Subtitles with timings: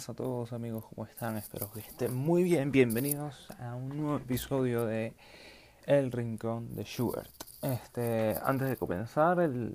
[0.00, 1.36] buenas a todos amigos, ¿cómo están?
[1.36, 2.72] Espero que estén muy bien.
[2.72, 5.12] Bienvenidos a un nuevo episodio de
[5.84, 7.30] El Rincón de Schubert.
[7.60, 9.74] Este, antes de comenzar el,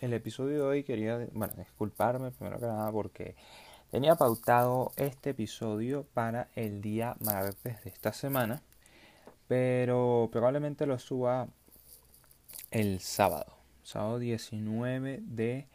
[0.00, 3.34] el episodio de hoy quería, bueno, disculparme primero que nada porque
[3.90, 8.62] tenía pautado este episodio para el día martes de esta semana,
[9.48, 11.48] pero probablemente lo suba
[12.70, 15.66] el sábado, sábado 19 de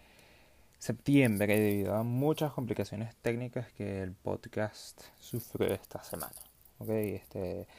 [0.83, 6.35] septiembre debido a muchas complicaciones técnicas que el podcast sufrió esta semana.
[6.77, 7.15] ¿okay?
[7.15, 7.69] Este,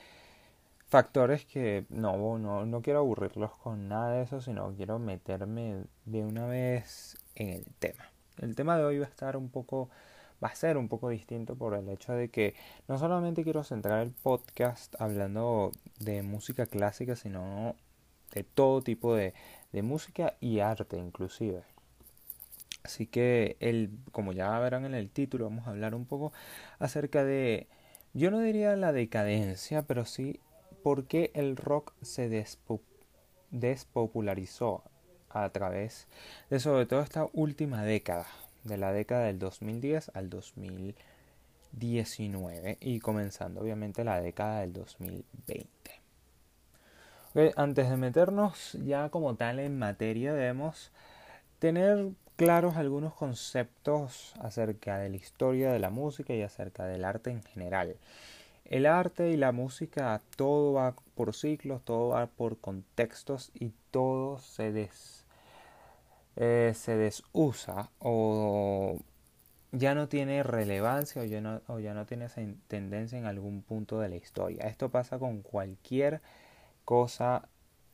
[0.89, 6.25] factores que no, no, no quiero aburrirlos con nada de eso, sino quiero meterme de
[6.25, 8.11] una vez en el tema.
[8.39, 9.91] El tema de hoy va a estar un poco,
[10.43, 12.55] va a ser un poco distinto por el hecho de que
[12.89, 17.77] no solamente quiero centrar el podcast hablando de música clásica, sino
[18.33, 19.35] de todo tipo de,
[19.73, 21.74] de música y arte inclusive.
[22.85, 26.35] Así que, el, como ya verán en el título, vamos a hablar un poco
[26.79, 27.67] acerca de,
[28.13, 30.39] yo no diría la decadencia, pero sí
[30.83, 32.29] por qué el rock se
[33.51, 34.85] despopularizó
[35.31, 36.07] a través
[36.51, 38.27] de sobre todo esta última década,
[38.65, 46.03] de la década del 2010 al 2019 y comenzando obviamente la década del 2020.
[47.57, 50.93] antes de meternos ya como tal en materia debemos
[51.59, 57.31] tener claros algunos conceptos acerca de la historia de la música y acerca del arte
[57.31, 57.97] en general.
[58.65, 64.39] El arte y la música, todo va por ciclos, todo va por contextos y todo
[64.39, 65.27] se, des,
[66.37, 68.99] eh, se desusa o
[69.73, 73.63] ya no tiene relevancia o ya no, o ya no tiene esa tendencia en algún
[73.63, 74.67] punto de la historia.
[74.67, 76.23] Esto pasa con cualquier
[76.85, 77.49] cosa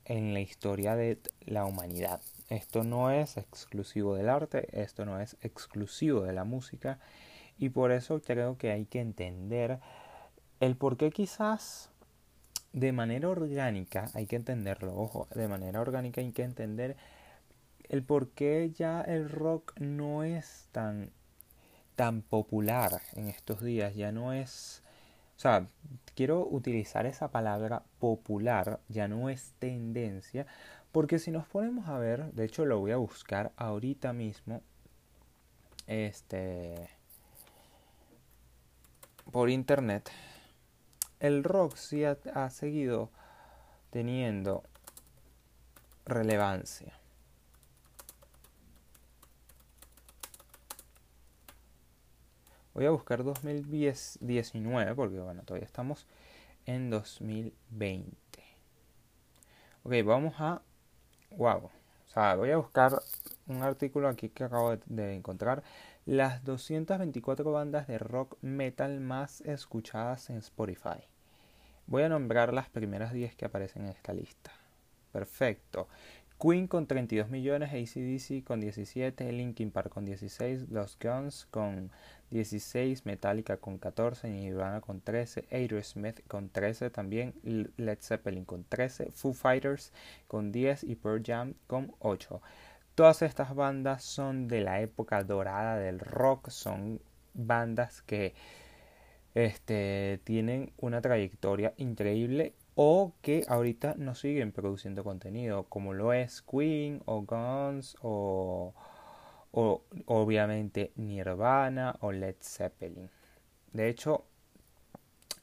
[0.05, 2.21] en la historia de la humanidad.
[2.51, 6.99] Esto no es exclusivo del arte, esto no es exclusivo de la música
[7.59, 9.79] y por eso creo que hay que entender
[10.59, 11.91] el por qué quizás
[12.73, 16.97] de manera orgánica, hay que entenderlo, ojo, de manera orgánica hay que entender
[17.89, 21.13] el por qué ya el rock no es tan
[21.95, 24.83] tan popular en estos días, ya no es
[25.41, 25.67] o sea,
[26.15, 30.47] quiero utilizar esa palabra popular, ya no es tendencia,
[30.93, 34.61] porque si nos ponemos a ver, de hecho lo voy a buscar ahorita mismo,
[35.87, 36.91] este,
[39.33, 40.11] por internet,
[41.21, 43.09] el rock sí ha, ha seguido
[43.89, 44.63] teniendo
[46.05, 47.00] relevancia.
[52.75, 56.07] Voy a buscar 2019 porque bueno, todavía estamos
[56.67, 58.17] en 2020.
[59.83, 60.63] Ok, vamos a...
[61.37, 61.65] Wow.
[62.11, 63.01] O sea, voy a buscar
[63.47, 65.63] un artículo aquí que acabo de, encontrar.
[66.07, 71.09] Las 224 bandas de rock metal más escuchadas en Spotify.
[71.87, 74.53] Voy a nombrar las primeras 10 que aparecen en esta lista.
[75.13, 75.89] Perfecto.
[76.41, 81.91] Queen con 32 millones, ACDC con 17, Linkin Park con 16, Los Guns con
[82.31, 87.35] 16, Metallica con 14, Nirvana con 13, Aerosmith con 13 también,
[87.77, 89.93] Led Zeppelin con 13, Foo Fighters
[90.29, 92.41] con 10 y Pearl Jam con 8.
[92.95, 97.03] Todas estas bandas son de la época dorada del rock, son
[97.35, 98.33] bandas que
[99.35, 106.41] este, tienen una trayectoria increíble o que ahorita no siguen produciendo contenido, como lo es
[106.41, 108.73] Queen o Guns o,
[109.53, 113.11] o obviamente Nirvana o Led Zeppelin.
[113.75, 114.25] De hecho,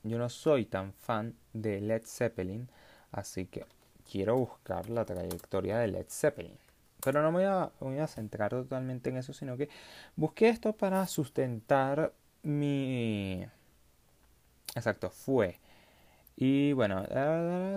[0.01, 2.71] yo no soy tan fan de Led Zeppelin,
[3.11, 3.67] así que
[4.11, 6.57] quiero buscar la trayectoria de Led Zeppelin.
[7.03, 9.69] Pero no me voy a, voy a centrar totalmente en eso, sino que
[10.15, 13.45] busqué esto para sustentar mi...
[14.73, 15.59] Exacto, fue
[16.39, 17.03] y bueno,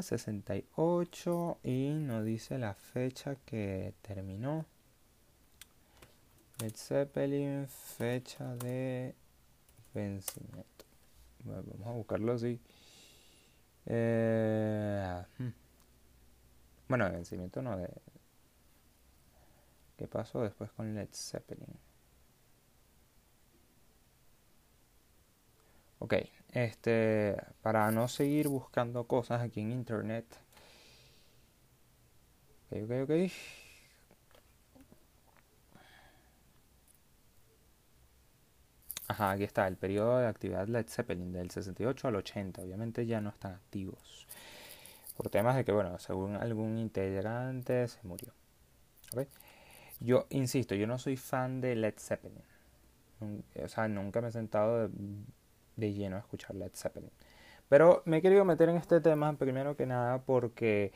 [0.03, 4.67] 68 y nos dice la fecha que terminó.
[6.61, 9.15] Led Zeppelin, fecha de
[9.95, 10.85] vencimiento.
[11.45, 12.61] vamos a buscarlo así.
[13.87, 15.49] Eh, hmm.
[16.89, 17.89] bueno, de vencimiento no, de...
[19.97, 21.79] ¿Qué pasó después con Led Zeppelin?
[25.99, 26.15] Ok,
[26.52, 30.26] este, para no seguir buscando cosas aquí en internet.
[32.70, 33.11] Ok, ok, ok.
[39.08, 42.62] Ajá, aquí está, el periodo de actividad Led Zeppelin del 68 al 80.
[42.62, 44.26] Obviamente ya no están activos.
[45.17, 48.32] Por temas de que, bueno, según algún integrante se murió.
[49.12, 49.26] ¿Okay?
[49.99, 52.43] Yo insisto, yo no soy fan de Led Zeppelin.
[53.62, 54.94] O sea, nunca me he sentado de,
[55.81, 57.11] de lleno a escuchar Led Zeppelin.
[57.69, 60.93] Pero me he querido meter en este tema primero que nada porque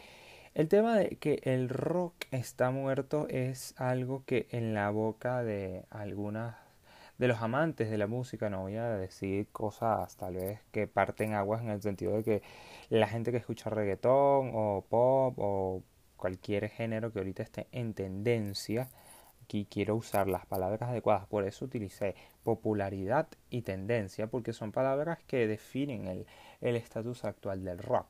[0.54, 5.84] el tema de que el rock está muerto es algo que en la boca de
[5.90, 6.56] algunas
[7.18, 11.34] de los amantes de la música, no voy a decir cosas tal vez que parten
[11.34, 12.42] aguas en el sentido de que
[12.88, 15.82] la gente que escucha reggaetón o pop o
[16.16, 18.88] cualquier género que ahorita esté en tendencia,
[19.44, 25.18] aquí quiero usar las palabras adecuadas, por eso utilicé popularidad y tendencia, porque son palabras
[25.26, 26.26] que definen
[26.60, 28.08] el estatus actual del rock.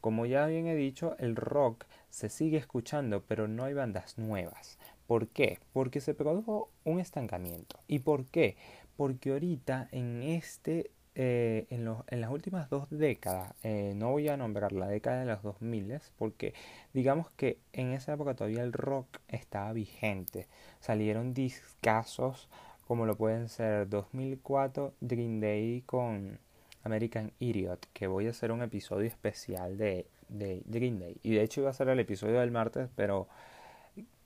[0.00, 4.78] Como ya bien he dicho, el rock se sigue escuchando, pero no hay bandas nuevas.
[5.06, 5.58] ¿Por qué?
[5.72, 7.78] Porque se produjo un estancamiento.
[7.86, 8.56] ¿Y por qué?
[8.96, 14.36] Porque ahorita en este, eh, en, en, las últimas dos décadas, eh, no voy a
[14.36, 16.54] nombrar la década de los 2000, porque
[16.94, 20.46] digamos que en esa época todavía el rock estaba vigente.
[20.80, 22.48] Salieron discasos
[22.86, 26.38] como lo pueden ser 2004 Green Day con
[26.84, 31.16] American Idiot, que voy a hacer un episodio especial de, de Green Day.
[31.22, 33.28] Y de hecho iba a ser el episodio del martes, pero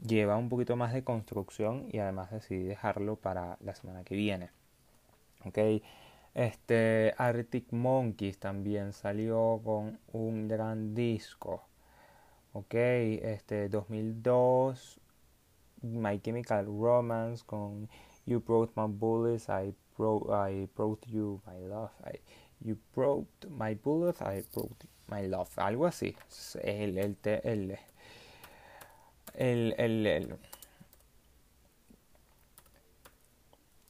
[0.07, 4.51] lleva un poquito más de construcción y además decidí dejarlo para la semana que viene.
[5.45, 5.59] Ok,
[6.35, 11.65] este Arctic Monkeys también salió con un gran disco.
[12.53, 15.01] Ok, este 2002
[15.83, 17.89] My Chemical Romance con
[18.27, 21.91] You Brought My Bullets, I brought, I brought You My Love.
[22.05, 22.21] I,
[22.65, 25.51] You brought my bullets, I brought my love.
[25.57, 26.17] Algo así.
[26.63, 27.79] El, el, el,
[29.35, 30.39] el, el, el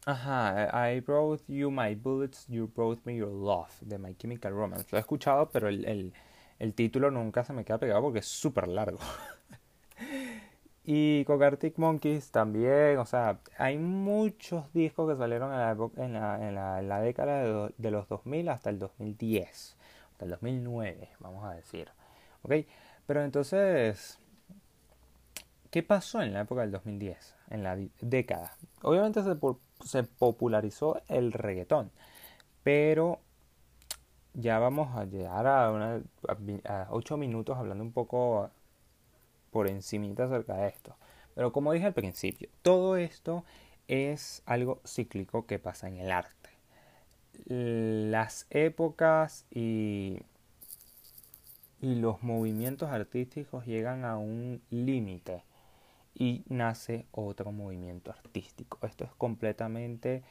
[0.06, 4.87] Ajá, I brought you my bullets, you brought me your love, de My Chemical Romance.
[4.91, 6.12] Lo he escuchado, pero el, el,
[6.59, 8.99] el título nunca se me queda pegado porque es súper largo.
[10.87, 16.12] Y con Arctic Monkeys también, o sea, hay muchos discos que salieron en la, en
[16.12, 19.77] la, en la, en la década de, de, los 2000 hasta el 2010,
[20.12, 21.89] hasta el 2009, vamos a decir.
[22.43, 22.67] ¿Ok?
[23.07, 24.19] Pero entonces,
[25.71, 27.35] ¿qué pasó en la época del 2010?
[27.49, 28.55] En la década.
[28.83, 29.35] Obviamente se,
[29.85, 31.91] se popularizó el reggaetón,
[32.63, 33.21] pero
[34.33, 36.03] ya vamos a llegar a, una,
[36.65, 38.51] a 8 minutos hablando un poco
[39.51, 40.97] por encimita acerca de esto.
[41.35, 43.45] Pero como dije al principio, todo esto
[43.87, 46.51] es algo cíclico que pasa en el arte.
[47.47, 50.21] Las épocas y,
[51.81, 55.45] y los movimientos artísticos llegan a un límite
[56.14, 58.78] y nace otro movimiento artístico.
[58.87, 60.22] Esto es completamente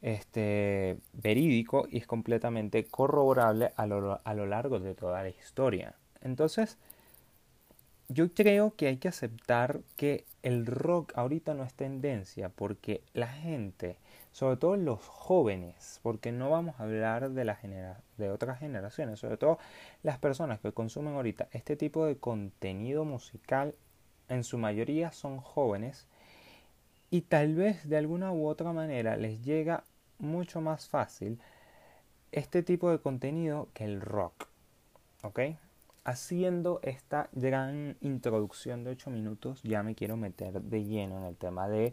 [0.00, 5.94] este, verídico y es completamente corroborable a lo, a lo largo de toda la historia.
[6.20, 6.78] Entonces,
[8.08, 13.28] yo creo que hay que aceptar que el rock ahorita no es tendencia porque la
[13.28, 13.96] gente,
[14.32, 17.58] sobre todo los jóvenes, porque no vamos a hablar de, la
[18.18, 19.58] de otras generaciones, sobre todo
[20.02, 23.74] las personas que consumen ahorita este tipo de contenido musical,
[24.28, 26.06] en su mayoría son jóvenes
[27.10, 29.84] y tal vez de alguna u otra manera les llega
[30.18, 31.40] mucho más fácil
[32.30, 34.48] este tipo de contenido que el rock.
[35.22, 35.40] ¿Ok?
[36.04, 41.36] haciendo esta gran introducción de 8 minutos, ya me quiero meter de lleno en el
[41.36, 41.92] tema de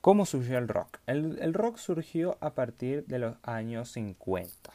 [0.00, 0.98] cómo surgió el rock.
[1.06, 4.72] El, rock surgió a partir de los años 50.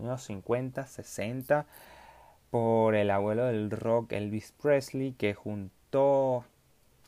[0.00, 1.66] Años 50, 60,
[2.50, 6.44] por el abuelo del rock Elvis Presley, que juntó,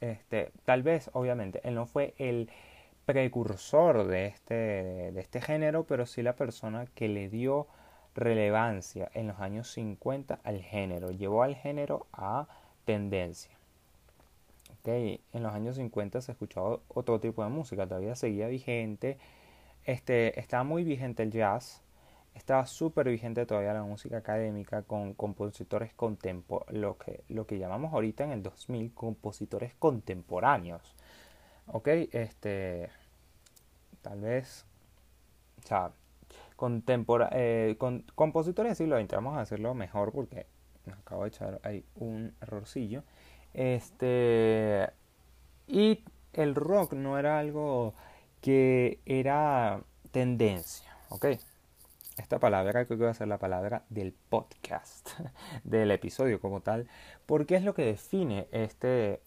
[0.01, 2.49] este, tal vez, obviamente, él no fue el
[3.07, 4.55] precursor de este,
[5.13, 7.67] de este género, pero sí la persona que le dio
[8.15, 12.47] relevancia en los años 50 al género, llevó al género a
[12.85, 13.57] tendencia.
[14.81, 15.21] Okay.
[15.33, 19.19] En los años 50 se escuchaba otro tipo de música, todavía seguía vigente,
[19.85, 21.83] este, estaba muy vigente el jazz,
[22.35, 27.93] estaba súper vigente todavía la música académica con compositores contemporáneos, lo que, lo que llamamos
[27.93, 30.95] ahorita en el 2000 compositores contemporáneos.
[31.67, 32.91] Ok, este,
[34.03, 34.67] tal vez,
[35.63, 35.93] o sea,
[37.33, 39.15] eh, con compositores del siglo XX.
[39.15, 40.47] A hacerlo mejor porque
[40.87, 43.03] me acabo de echar ahí un errorcillo.
[43.53, 44.89] Este.
[45.67, 47.95] Y el rock no era algo
[48.41, 51.27] que era tendencia, ¿ok?
[52.19, 55.11] Esta palabra creo que va a ser la palabra del podcast,
[55.65, 56.89] del episodio como tal,
[57.27, 59.21] porque es lo que define este,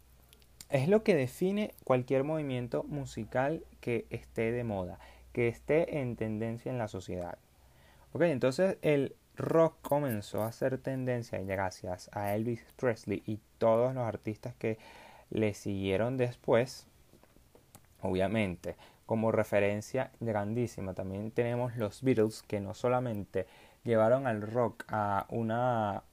[0.70, 5.00] es lo que define cualquier movimiento musical que esté de moda
[5.36, 7.38] que esté en tendencia en la sociedad.
[8.14, 14.06] Ok, entonces el rock comenzó a ser tendencia gracias a Elvis Presley y todos los
[14.06, 14.78] artistas que
[15.30, 16.88] le siguieron después.
[18.02, 20.94] Obviamente como referencia grandísima.
[20.94, 23.48] También tenemos los Beatles que no solamente
[23.84, 26.04] llevaron al rock a una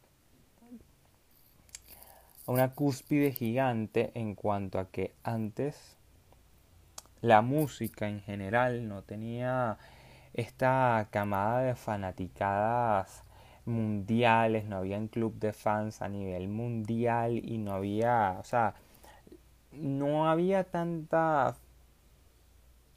[2.46, 5.96] una cúspide gigante en cuanto a que antes
[7.20, 9.78] la música en general no tenía
[10.34, 13.22] esta camada de fanaticadas
[13.64, 18.74] mundiales, no había un club de fans a nivel mundial y no había, o sea,
[19.72, 21.54] no había tanta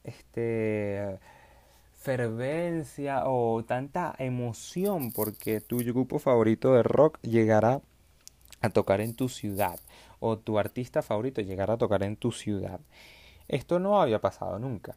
[0.06, 1.20] este
[1.94, 7.82] fervencia o tanta emoción porque tu grupo favorito de rock llegará
[8.62, 9.80] a tocar en tu ciudad
[10.20, 12.80] o tu artista favorito llegará a tocar en tu ciudad.
[13.48, 14.96] Esto no había pasado nunca.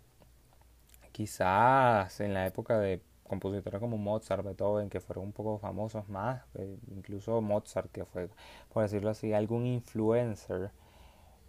[1.13, 6.43] Quizás en la época de compositores como Mozart, Beethoven, que fueron un poco famosos más,
[6.55, 8.29] eh, incluso Mozart, que fue,
[8.73, 10.71] por decirlo así, algún influencer,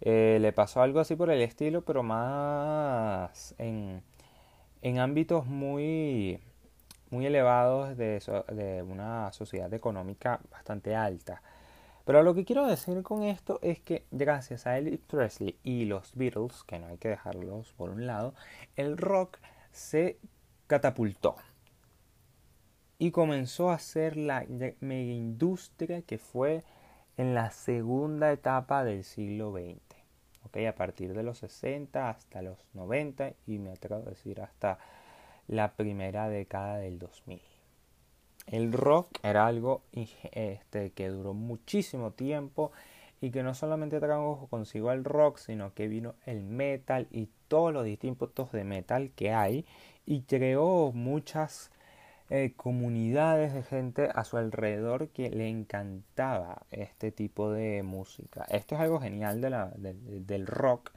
[0.00, 4.02] eh, le pasó algo así por el estilo, pero más en,
[4.98, 6.40] ámbitos muy,
[7.10, 8.20] muy elevados de,
[8.52, 11.42] de una sociedad económica bastante alta.
[12.04, 16.14] Pero lo que quiero decir con esto es que gracias a Elvis Presley y los
[16.16, 18.34] Beatles, que no hay que dejarlos por un lado,
[18.76, 19.38] el rock
[19.70, 20.18] se
[20.66, 21.36] catapultó
[22.98, 24.44] y comenzó a ser la
[24.80, 26.64] mega industria que fue
[27.16, 29.89] en la segunda etapa del siglo XX.
[30.44, 30.66] ¿Okay?
[30.66, 34.78] A partir de los 60 hasta los 90 y me atrevo a decir hasta
[35.46, 37.40] la primera década del 2000.
[38.46, 42.72] El rock era algo este, que duró muchísimo tiempo
[43.20, 47.72] y que no solamente trajo consigo el rock, sino que vino el metal y todos
[47.72, 49.66] los distintos de metal que hay
[50.06, 51.70] y creó muchas
[52.30, 58.46] eh, comunidades de gente a su alrededor que le encantaba este tipo de música.
[58.48, 60.92] Esto es algo genial de la, del rock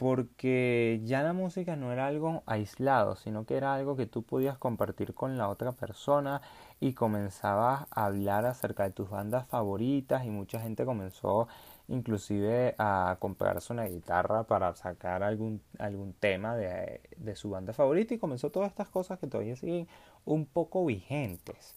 [0.00, 4.56] porque ya la música no era algo aislado, sino que era algo que tú podías
[4.56, 6.40] compartir con la otra persona
[6.80, 11.48] y comenzabas a hablar acerca de tus bandas favoritas y mucha gente comenzó
[11.88, 18.14] inclusive a comprarse una guitarra para sacar algún, algún tema de, de, su banda favorita
[18.14, 19.86] y comenzó todas estas cosas que todavía siguen
[20.24, 21.74] un poco vigentes.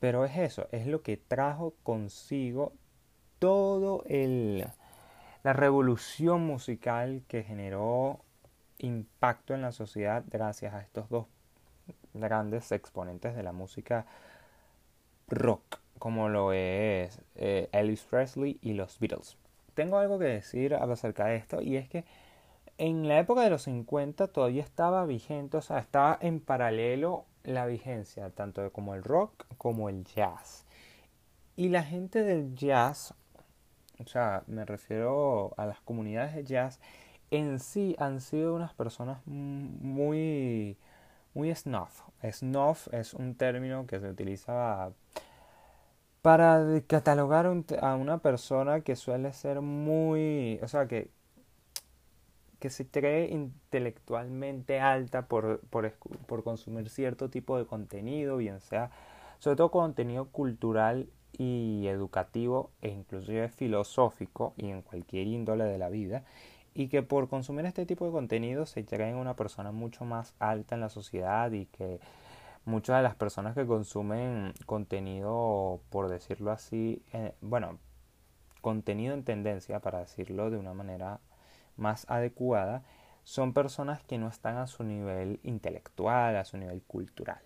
[0.00, 2.72] Pero es eso, es lo que trajo consigo
[3.38, 4.66] todo el
[5.44, 8.20] la revolución musical que generó
[8.78, 11.26] impacto en la sociedad gracias a estos dos
[12.14, 14.06] grandes exponentes de la música
[15.26, 19.36] rock, como lo es eh, Elvis Presley y los Beatles
[19.74, 22.04] tengo algo que decir acerca de esto y es que
[22.78, 27.66] en la época de los 50 todavía estaba vigente, o sea, estaba en paralelo la
[27.66, 30.64] vigencia tanto como el rock como el jazz.
[31.56, 33.14] Y la gente del jazz,
[33.98, 36.80] o sea, me refiero a las comunidades de jazz,
[37.30, 40.76] en sí han sido unas personas muy
[41.34, 42.02] muy snuff.
[42.30, 44.92] Snuff es un término que se utiliza
[46.20, 47.46] para catalogar
[47.80, 51.10] a una persona que suele ser muy, o sea, que,
[52.62, 58.92] que se cree intelectualmente alta por, por, consumir cierto tipo de contenido, bien sea,
[59.40, 65.88] sobre todo contenido cultural y educativo e inclusive filosófico y en cualquier índole de la
[65.88, 66.22] vida
[66.72, 70.76] y que por consumir este tipo de contenido se creen una persona mucho más alta
[70.76, 71.98] en la sociedad y que
[72.64, 77.80] muchas de las personas que consumen contenido, por decirlo así, eh, bueno,
[78.60, 81.18] contenido en tendencia, para decirlo de una manera
[81.76, 82.82] más adecuada,
[83.24, 87.40] son personas que no están a su nivel intelectual, a su nivel cultural.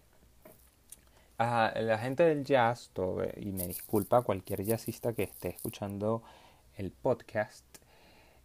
[1.39, 2.91] la gente del jazz,
[3.37, 6.23] y me disculpa cualquier jazzista que esté escuchando
[6.77, 7.65] el podcast,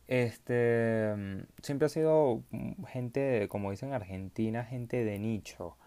[0.08, 1.16] este
[1.62, 2.44] siempre ha sido
[2.90, 5.78] gente, como dicen en Argentina, gente de nicho,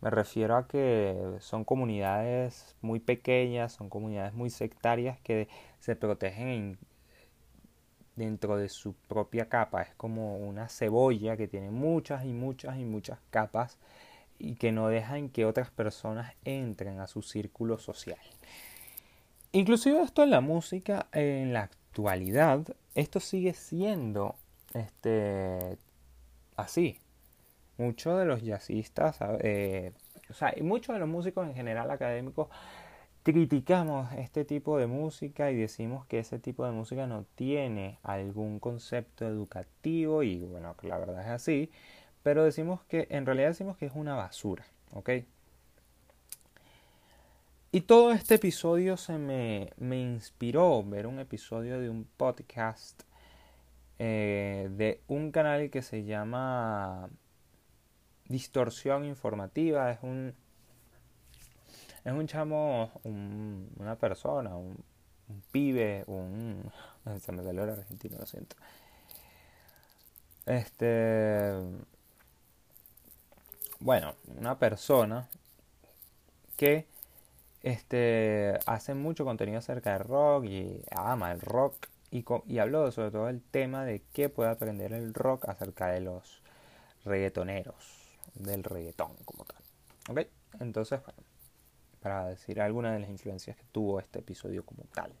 [0.00, 6.78] me refiero a que son comunidades muy pequeñas, son comunidades muy sectarias que se protegen
[8.20, 9.82] dentro de su propia capa.
[9.82, 13.78] Es como una cebolla que tiene muchas y muchas y muchas capas
[14.38, 18.18] y que no dejan que otras personas entren a su círculo social.
[19.52, 22.60] Inclusive esto en la música, en la actualidad,
[22.94, 24.36] esto sigue siendo
[24.74, 25.78] este,
[26.56, 26.98] así
[27.78, 29.92] muchos de los jazzistas, eh,
[30.28, 32.48] o sea, y muchos de los músicos en general académicos
[33.22, 38.58] criticamos este tipo de música y decimos que ese tipo de música no tiene algún
[38.60, 41.70] concepto educativo y bueno, la verdad es así,
[42.22, 45.10] pero decimos que en realidad decimos que es una basura, ¿ok?
[47.72, 53.02] Y todo este episodio se me, me inspiró ver un episodio de un podcast
[54.02, 57.10] eh, de un canal que se llama
[58.28, 59.90] Distorsión Informativa.
[59.92, 60.34] Es un,
[62.04, 64.76] es un chamo, una persona, un,
[65.28, 66.70] un pibe, un...
[67.20, 68.56] Se me salió el argentino, lo siento.
[70.46, 71.52] Este...
[73.80, 75.28] Bueno, una persona
[76.56, 76.86] que
[77.62, 83.10] este, hace mucho contenido acerca del rock y ama el rock y, y habló sobre
[83.10, 86.42] todo el tema de qué puede aprender el rock acerca de los
[87.04, 89.62] reggaetoneros, del reggaetón como tal.
[90.10, 90.26] ¿Ok?
[90.60, 91.22] Entonces, bueno,
[92.00, 95.12] para decir algunas de las influencias que tuvo este episodio como tal.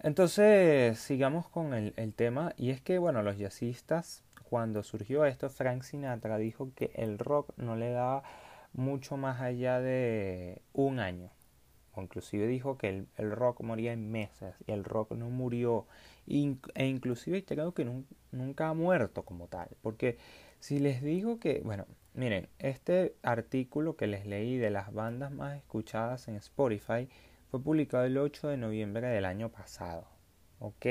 [0.00, 5.48] Entonces, sigamos con el, el tema y es que, bueno, los jazzistas, cuando surgió esto,
[5.48, 8.22] Frank Sinatra dijo que el rock no le daba
[8.74, 11.30] mucho más allá de un año.
[11.94, 15.86] O inclusive dijo que el, rock moría en meses y el rock no murió.
[16.26, 17.88] e inclusive creo que
[18.32, 19.68] nunca ha muerto como tal.
[19.80, 20.18] Porque
[20.58, 25.56] si les digo que, bueno, miren, este artículo que les leí de las bandas más
[25.56, 27.08] escuchadas en Spotify
[27.50, 30.06] fue publicado el 8 de noviembre del año pasado.
[30.60, 30.86] ¿Ok?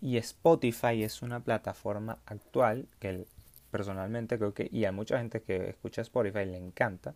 [0.00, 3.26] Y Spotify es una plataforma actual que
[3.70, 7.14] personalmente creo que, y a mucha gente que escucha Spotify le encanta,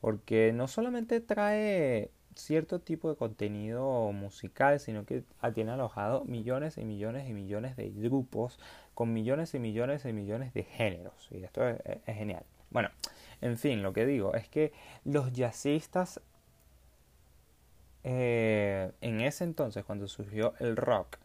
[0.00, 6.84] porque no solamente trae cierto tipo de contenido musical, sino que tiene alojado millones y
[6.84, 8.58] millones y millones de grupos
[8.94, 11.28] con millones y millones y millones de géneros.
[11.30, 12.44] Y esto es, genial.
[12.70, 12.90] Bueno,
[13.40, 14.72] en fin, lo que digo es que
[15.04, 16.20] los jazzistas
[18.04, 21.18] eh, en ese entonces, cuando surgió el rock,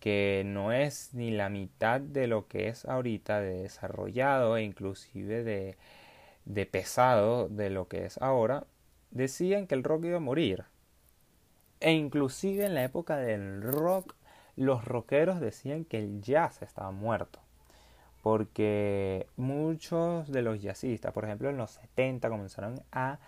[0.00, 5.44] que no es ni la mitad de lo que es ahorita de desarrollado e inclusive
[5.44, 5.76] de,
[6.46, 8.64] de pesado de lo que es ahora,
[9.10, 10.64] decían que el rock iba a morir.
[11.80, 14.14] E inclusive en la época del rock,
[14.56, 17.40] los rockeros decían que el jazz estaba muerto.
[18.22, 23.18] Porque muchos de los jazzistas, por ejemplo en los 70, comenzaron a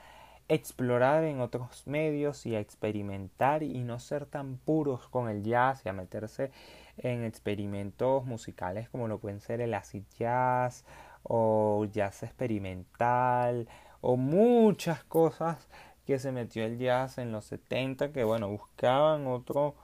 [0.48, 5.83] explorar en otros medios y a experimentar y no ser tan puros con el jazz
[5.87, 6.50] y a meterse
[6.98, 10.85] en experimentos musicales como lo pueden ser el acid jazz
[11.22, 13.66] o jazz experimental
[14.02, 15.66] o muchas cosas
[16.06, 19.74] que se metió el jazz en los 70 que bueno buscaban otro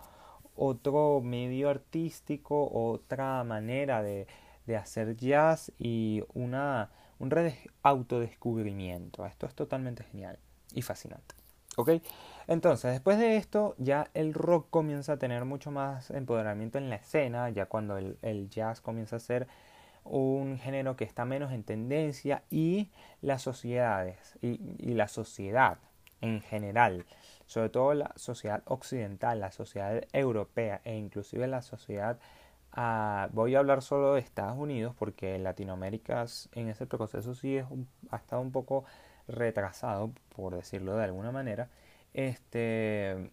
[0.55, 4.27] otro medio artístico otra manera de,
[4.67, 7.33] de hacer jazz y una un
[7.83, 10.39] autodescubrimiento esto es totalmente genial
[10.75, 11.35] y fascinante.
[11.77, 11.91] ¿Ok?
[12.49, 16.97] Entonces, después de esto, ya el rock comienza a tener mucho más empoderamiento en la
[16.97, 19.47] escena, ya cuando el, jazz comienza a ser
[20.09, 22.91] un género que está menos en tendencia y
[23.23, 24.59] las sociedades y,
[24.95, 25.79] la sociedad
[26.21, 27.05] en general,
[27.47, 32.19] sobre todo la sociedad occidental, la sociedad europea e inclusive la sociedad,
[32.73, 37.67] ah, voy a hablar solo de Estados Unidos porque Latinoamérica en ese proceso sí es
[38.11, 38.85] ha estado un poco
[39.29, 41.69] retrasado, por decirlo de alguna manera,
[42.15, 43.31] este,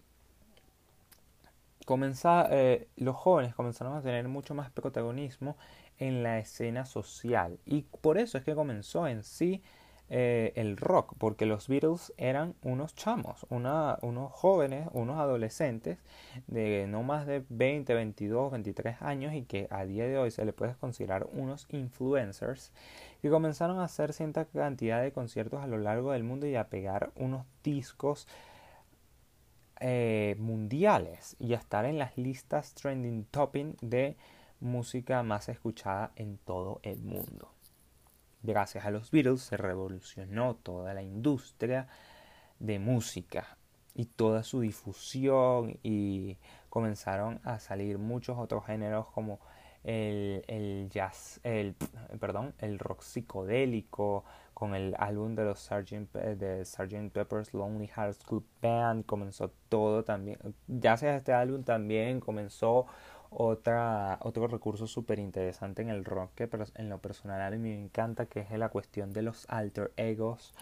[1.86, 5.56] comenzar eh, los jóvenes comenzaron a tener mucho más protagonismo
[6.00, 7.60] en la escena social.
[7.66, 9.62] Y por eso es que comenzó en sí
[10.08, 15.98] eh, el rock, porque los Beatles eran unos chamos, unos jóvenes, unos adolescentes
[16.46, 20.46] de no más de 20, 22, 23 años y que a día de hoy se
[20.46, 22.72] les puede considerar unos influencers
[23.24, 26.70] que comenzaron a hacer cierta cantidad de conciertos a lo largo del mundo y a
[26.70, 28.28] pegar unos discos
[29.80, 34.18] eh, mundiales y a estar en las listas trending topping de
[34.66, 37.52] música más escuchada en todo el mundo.
[38.44, 41.88] Gracias a los Beatles se revolucionó toda la industria
[42.60, 43.58] de música
[43.94, 46.38] y toda su difusión y
[46.70, 49.40] comenzaron a salir muchos otros géneros como
[49.86, 51.76] el, jazz, el,
[52.20, 56.12] perdón, el rock psicodélico con el álbum de los Sgt.
[56.14, 57.12] de Sgt.
[57.12, 62.86] Pepper's Lonely Hearts Club Band comenzó todo también gracias a este álbum también comenzó
[63.38, 67.78] otra, otro recurso súper interesante en el rock que en lo personal a mí me
[67.78, 70.54] encanta, que es la cuestión de los alter egos.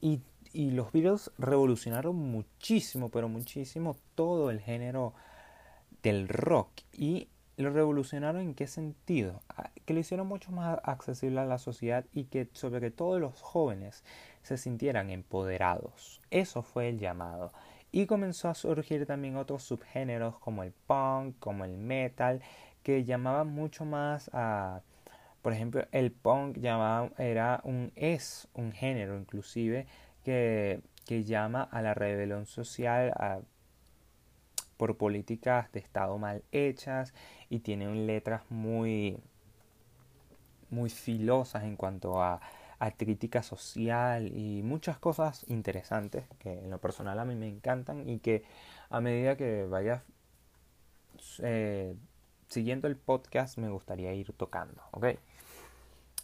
[0.00, 0.20] Y,
[0.52, 5.14] y los Beatles revolucionaron muchísimo, pero muchísimo todo el género
[6.02, 6.70] del rock.
[6.92, 9.40] Y lo revolucionaron en qué sentido?
[9.48, 13.40] Ah, que lo hicieron mucho más accesible a la sociedad y que sobre todo los
[13.40, 14.02] jóvenes
[14.42, 16.20] se sintieran empoderados.
[16.30, 17.52] Eso fue el llamado.
[17.96, 22.42] Y comenzó a surgir también otros subgéneros como el punk, como el metal,
[22.82, 24.82] que llamaban mucho más a,
[25.40, 29.86] por ejemplo, el punk llamaba, era un, es un género inclusive
[30.24, 33.14] que, que llama a la rebelión social
[34.76, 37.14] por políticas de Estado mal hechas
[37.48, 39.16] y tienen letras muy,
[40.68, 42.42] muy filosas en cuanto a,
[42.78, 48.08] a crítica social y muchas cosas interesantes que en lo personal a mí me encantan
[48.08, 48.44] y que
[48.90, 50.02] a medida que vaya
[51.40, 51.94] eh,
[52.48, 55.06] siguiendo el podcast me gustaría ir tocando, ¿ok?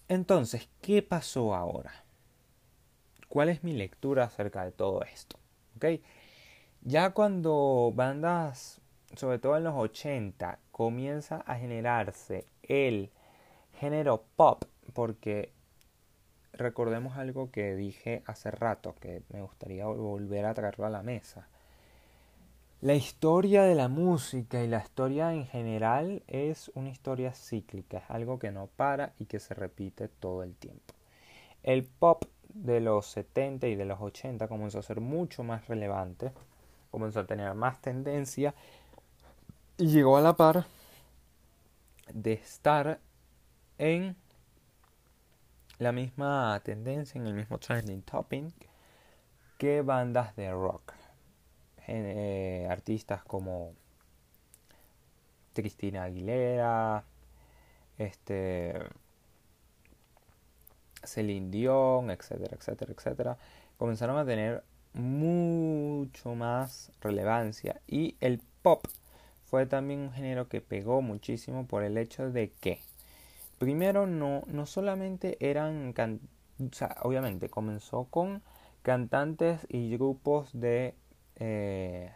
[0.09, 1.93] Entonces, ¿qué pasó ahora?
[3.29, 5.39] ¿Cuál es mi lectura acerca de todo esto?
[5.77, 5.87] ¿Ok?
[6.83, 8.81] Ya cuando bandas,
[9.17, 13.11] sobre todo en los 80, comienza a generarse el
[13.79, 15.53] género pop, porque
[16.53, 21.49] recordemos algo que dije hace rato, que me gustaría volver a traerlo a la mesa.
[22.81, 28.11] La historia de la música y la historia en general es una historia cíclica, es
[28.11, 30.95] algo que no para y que se repite todo el tiempo.
[31.63, 36.33] El pop de los 70 y de los 80 comenzó a ser mucho más relevante,
[36.91, 38.53] comenzó a tener más tendencia
[39.79, 40.67] y llegó a la par
[42.13, 42.99] de estar
[43.79, 44.17] en
[45.79, 48.53] la misma tendencia, en el mismo trending topic
[49.59, 50.93] que bandas de rock.
[51.89, 53.75] Eh, artistas como
[55.53, 57.05] Cristina Aguilera,
[57.99, 58.75] este,
[61.05, 63.39] Celine Dion, etcétera, etcétera, etcétera,
[63.77, 64.63] comenzaron a tener
[64.95, 68.87] mucho más relevancia y el pop
[69.45, 72.81] fue también un género que pegó muchísimo por el hecho de que
[73.63, 78.43] primero no, no solamente eran o sea, obviamente comenzó con
[78.83, 80.97] cantantes y grupos de
[81.37, 82.11] eh,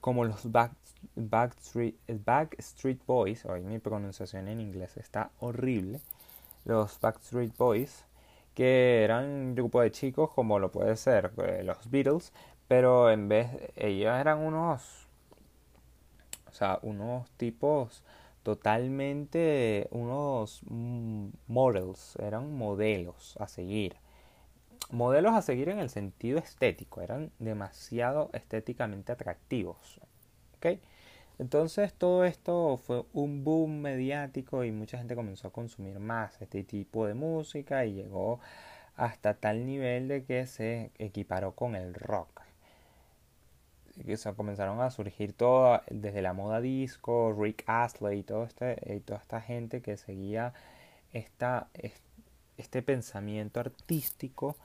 [0.00, 0.72] como los Back,
[1.16, 6.00] Backstreet, Boys, hoy mi pronunciación en inglés está horrible,
[6.64, 8.06] los Backstreet Boys,
[8.54, 12.32] que eran un grupo de chicos como lo puede ser eh, los Beatles,
[12.68, 15.08] pero en vez ellos eran unos,
[16.48, 18.02] o sea, unos tipos
[18.46, 23.96] totalmente, unos mm, models, eran modelos a seguir
[24.90, 30.00] modelos a seguir en el sentido estético, eran demasiado estéticamente atractivos.
[31.40, 36.62] Entonces todo esto fue un boom mediático y mucha gente comenzó a consumir más este
[36.62, 38.38] tipo de música y llegó
[38.94, 42.45] hasta tal nivel de que se equiparó con el rock.
[44.16, 49.00] Se comenzaron a surgir todo desde la moda disco, Rick Astley y, todo este, y
[49.00, 50.52] toda esta gente que seguía
[51.12, 51.68] esta,
[52.56, 54.56] este pensamiento artístico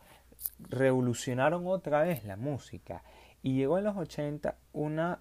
[0.60, 3.04] revolucionaron otra vez la música
[3.42, 5.20] y llegó en los 80 una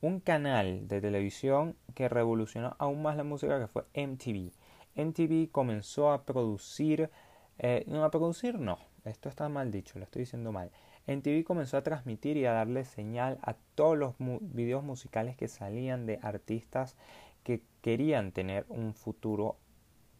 [0.00, 4.52] un canal de televisión que revolucionó aún más la música que fue MTV.
[4.94, 7.10] MTV comenzó a producir,
[7.58, 10.70] eh, no a producir no, esto está mal dicho, lo estoy diciendo mal.
[11.06, 16.06] MTV comenzó a transmitir y a darle señal a todos los videos musicales que salían
[16.06, 16.96] de artistas
[17.44, 19.56] que querían tener un futuro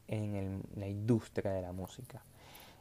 [0.07, 2.23] en la industria de la música.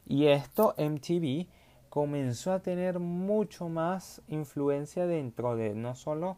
[0.06, 1.46] Y esto MTV
[1.88, 6.36] comenzó a tener mucho más influencia dentro de no solo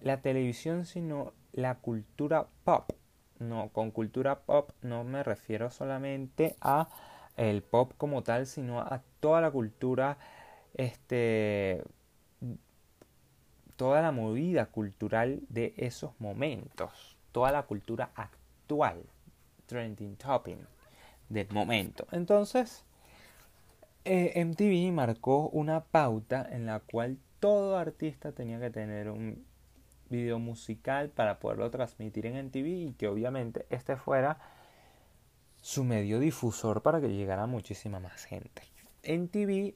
[0.00, 2.92] la televisión, sino la cultura pop.
[3.38, 6.88] No, con cultura pop no me refiero solamente a
[7.36, 10.18] el pop como tal, sino a toda la cultura,
[10.74, 11.82] este,
[13.76, 19.02] toda la movida cultural de esos momentos, toda la cultura actual,
[19.66, 20.58] trending topping
[21.28, 22.06] del momento.
[22.12, 22.84] Entonces,
[24.04, 29.44] eh, MTV marcó una pauta en la cual todo artista tenía que tener un
[30.08, 34.38] video musical para poderlo transmitir en MTV y que obviamente este fuera
[35.60, 38.62] su medio difusor para que llegara muchísima más gente.
[39.04, 39.74] MTV,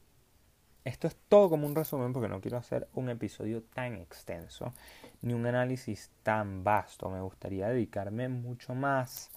[0.87, 4.73] esto es todo como un resumen porque no quiero hacer un episodio tan extenso
[5.21, 7.11] ni un análisis tan vasto.
[7.11, 9.33] Me gustaría dedicarme mucho más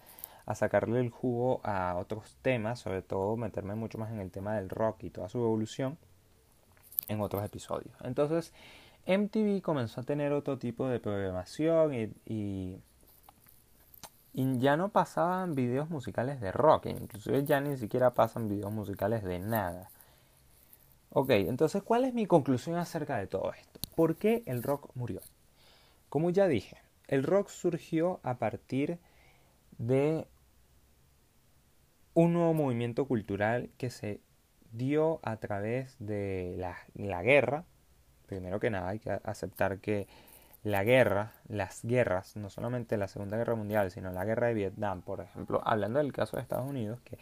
[0.46, 4.56] a sacarle el jugo a otros temas, sobre todo meterme mucho más en el tema
[4.58, 5.98] del rock y toda su evolución
[7.08, 7.96] en otros episodios.
[8.04, 8.54] Entonces,
[9.08, 12.78] MTV comenzó a tener otro tipo de programación y,
[14.34, 19.40] ya no pasaban videos musicales de rock, inclusive ya ni siquiera pasan videos musicales de
[19.40, 19.90] nada.
[21.12, 23.80] Ok, entonces, ¿cuál es mi conclusión acerca de todo esto?
[23.96, 25.22] ¿Por qué el rock murió?
[26.08, 29.00] Como ya dije, el rock surgió a partir
[29.80, 30.28] de
[32.14, 34.22] un nuevo movimiento cultural que se
[34.72, 37.64] dio a través de la, guerra.
[38.28, 40.08] Primero que nada hay que aceptar que
[40.64, 45.02] la guerra, las guerras, no solamente la Segunda Guerra Mundial, sino la guerra de Vietnam,
[45.02, 47.18] por ejemplo, hablando del caso de Estados Unidos, que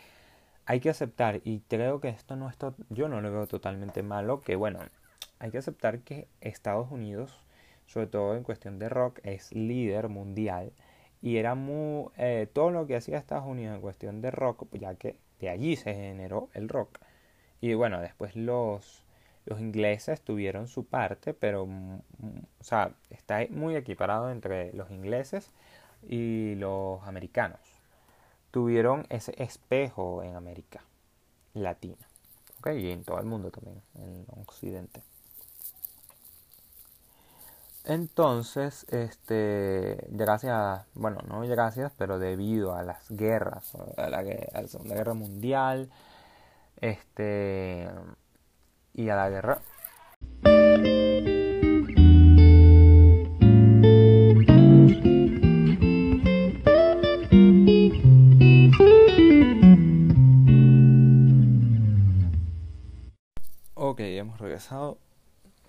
[0.68, 2.58] hay que aceptar, y creo que esto no es,
[2.90, 4.80] yo no lo veo totalmente malo, que bueno,
[5.40, 7.40] hay que aceptar que Estados Unidos
[7.88, 10.72] sobre todo en cuestión de rock, es líder mundial.
[11.22, 14.96] Y era muy, eh, todo lo que hacía Estados Unidos en cuestión de rock, ya
[14.96, 17.00] que de allí se generó el rock.
[17.62, 19.04] Y bueno, después los,
[19.46, 22.00] los ingleses tuvieron su parte, pero, mm,
[22.60, 25.52] o sea, está muy equiparado entre los ingleses
[26.08, 27.60] y los americanos.
[28.52, 30.84] Tuvieron ese espejo en América
[31.54, 32.08] Latina,
[32.60, 32.72] ¿ok?
[32.78, 35.04] Y en todo el mundo también, en Occidente.
[37.88, 44.68] Entonces, este, gracias, bueno, no gracias, pero debido a las guerras, a la, a la
[44.68, 45.90] Segunda Guerra Mundial,
[46.82, 47.90] este,
[48.94, 49.62] y a la guerra.
[64.38, 64.98] Regresado.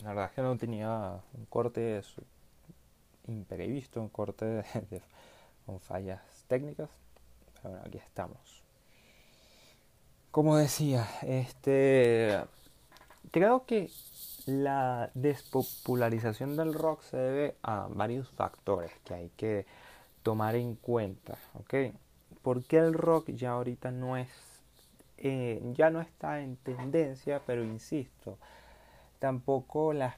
[0.03, 2.03] La verdad es que no tenía un corte
[3.27, 4.65] imprevisto, un corte
[5.67, 6.91] con fallas técnicas.
[7.55, 8.63] Pero bueno, aquí estamos.
[10.31, 12.39] Como decía, este
[13.31, 13.91] creo que
[14.47, 19.67] la despopularización del rock se debe a varios factores que hay que
[20.23, 21.95] tomar en cuenta, ¿ok?
[22.43, 24.29] Porque el rock ya ahorita no es,
[25.19, 28.39] eh, ya no está en tendencia, pero insisto,
[29.19, 30.17] tampoco las,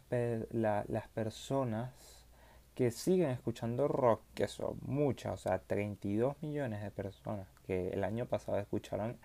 [0.51, 2.21] las personas
[2.75, 8.05] que siguen escuchando rock, que son muchas, o sea, 32 millones de personas que el
[8.05, 9.19] año pasado escucharon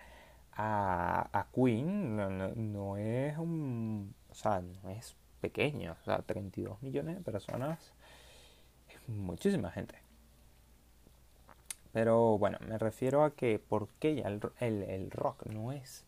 [0.52, 7.16] a, a Queen, no, es un, o sea, no es pequeño, o sea, 32 millones
[7.16, 7.94] de personas
[8.88, 9.96] es muchísima gente.
[11.92, 16.04] Pero bueno, me refiero a que por qué ya el, el, el rock no es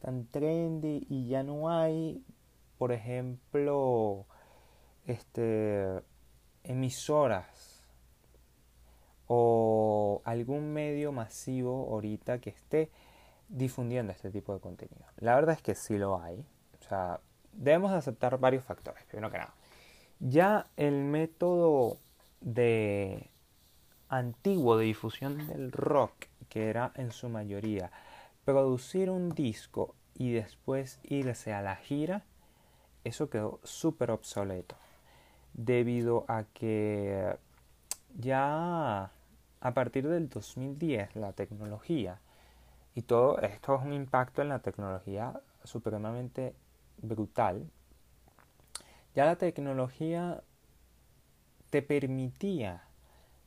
[0.00, 2.22] tan trendy y ya no hay
[2.78, 4.26] por ejemplo,
[5.06, 6.02] este,
[6.62, 7.82] emisoras
[9.26, 12.90] o algún medio masivo ahorita que esté
[13.48, 15.06] difundiendo este tipo de contenido.
[15.16, 16.44] La verdad es que sí lo hay.
[16.80, 17.20] O sea,
[17.52, 19.04] debemos aceptar varios factores.
[19.04, 19.54] Primero que nada,
[20.20, 21.98] ya el método
[22.40, 23.30] de
[24.08, 27.90] antiguo de difusión del rock, que era en su mayoría
[28.44, 32.24] producir un disco y después irse a la gira,
[33.04, 34.76] eso quedó súper obsoleto
[35.52, 37.36] debido a que
[38.16, 39.10] ya
[39.60, 42.20] a partir del 2010 la tecnología
[42.94, 46.54] y todo esto es un impacto en la tecnología supremamente
[46.98, 47.70] brutal
[49.14, 50.42] ya la tecnología
[51.70, 52.82] te permitía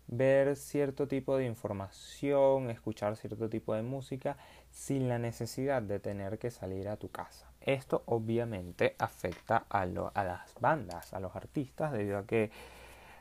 [0.07, 4.37] ver cierto tipo de información, escuchar cierto tipo de música
[4.71, 7.46] sin la necesidad de tener que salir a tu casa.
[7.67, 12.49] Esto obviamente afecta a, a las bandas, a los artistas, debido a que,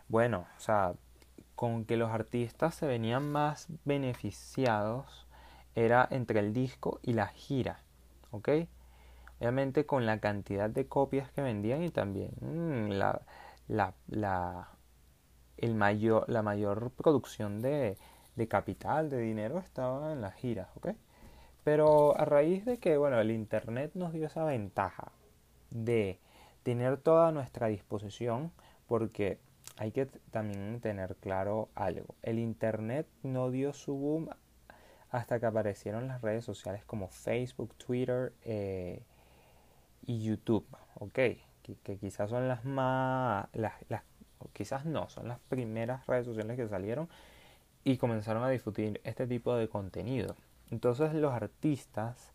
[0.08, 0.94] bueno, o sea,
[1.56, 5.26] con que los artistas se venían más beneficiados
[5.74, 7.80] era entre el disco y la gira,
[8.30, 8.48] ¿ok?
[9.40, 13.22] Obviamente con la cantidad de copias que vendían y también mm, la,
[13.68, 14.68] la, la,
[15.56, 17.98] el mayor, la mayor producción de,
[18.36, 20.90] de capital, de dinero estaba en las giras, ¿ok?
[21.66, 25.10] Pero a raíz de que, bueno, el Internet nos dio esa ventaja
[25.70, 26.20] de
[26.62, 28.52] tener toda nuestra disposición,
[28.86, 29.40] porque
[29.76, 32.14] hay que también tener claro algo.
[32.22, 34.28] El Internet no dio su boom
[35.10, 39.02] hasta que aparecieron las redes sociales como Facebook, Twitter eh,
[40.02, 41.18] y YouTube, ¿ok?
[41.82, 43.74] Que, quizás son las más, las,
[44.52, 47.08] quizás no, son las primeras redes sociales que salieron
[47.82, 50.36] y comenzaron a difundir este tipo de contenido.
[50.70, 52.32] Entonces los artistas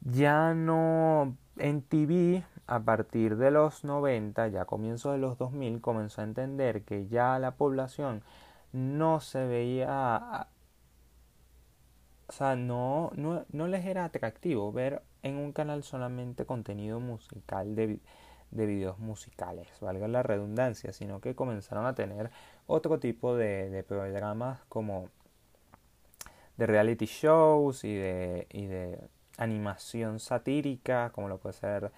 [0.00, 6.20] ya no en TV a partir de los 90, ya comienzo de los 2000, comenzó
[6.20, 8.22] a entender que ya la población
[8.72, 10.48] no se veía,
[12.28, 17.74] o sea, no, no, no les era atractivo ver en un canal solamente contenido musical
[17.74, 18.00] de,
[18.50, 22.30] de videos musicales, valga la redundancia, sino que comenzaron a tener
[22.66, 25.08] otro tipo de, de programas como
[26.56, 28.98] de reality shows y de, y de
[29.38, 31.92] animación satírica, como lo puede ser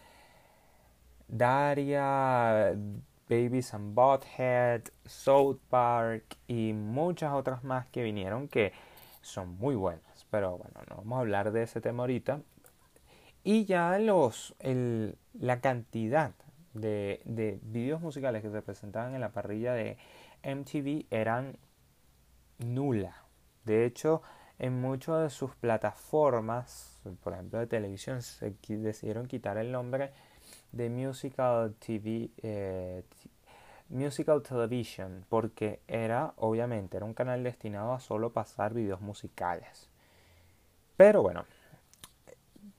[1.29, 2.75] Daria,
[3.29, 8.73] Babies and Butthead, South Park y muchas otras más que vinieron que
[9.21, 10.27] son muy buenas.
[10.31, 12.41] Pero bueno, no vamos a hablar de ese tema ahorita.
[13.45, 16.33] Y ya los, el, la cantidad
[16.75, 19.97] de, de videos musicales que se presentaban en la parrilla de
[20.43, 21.57] MTV eran
[22.59, 23.25] nula.
[23.65, 24.23] De hecho,
[24.59, 30.11] en muchas de sus plataformas, por ejemplo de televisión, se decidieron quitar el nombre
[30.73, 33.03] de Musical TV, eh,
[33.89, 39.89] Musical Television, porque era, obviamente, era un canal destinado a solo pasar videos musicales.
[40.97, 41.45] Pero bueno,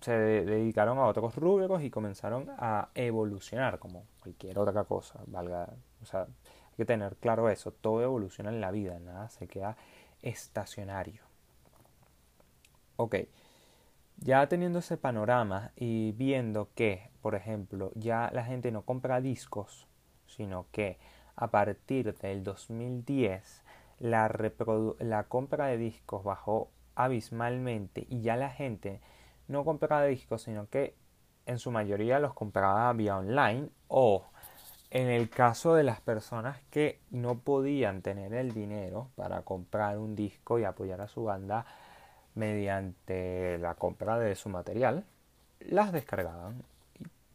[0.01, 5.69] se dedicaron a otros rubros y comenzaron a evolucionar como cualquier otra cosa, valga,
[6.01, 9.77] o sea, hay que tener claro eso, todo evoluciona en la vida, nada se queda
[10.21, 11.28] estacionario.
[13.01, 13.15] Ok,
[14.17, 19.87] ya teniendo ese panorama y viendo que, por ejemplo, ya la gente no compra discos,
[20.27, 20.97] sino que
[21.37, 23.63] a partir del 2010
[23.99, 24.29] la,
[24.99, 28.99] la compra de discos bajó abismalmente y ya la gente
[29.47, 30.93] no compraba discos, sino que
[31.45, 34.25] en su mayoría los compraba vía online o
[34.91, 40.17] en el caso de las personas que no podían tener el dinero para comprar un
[40.17, 41.65] disco y apoyar a su banda
[42.35, 45.05] mediante la compra de su material,
[45.59, 46.63] las descargaban